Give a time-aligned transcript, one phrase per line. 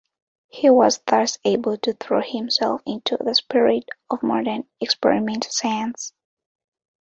[0.47, 6.11] He was thus able to throw himself into the spirit of modern experimental science.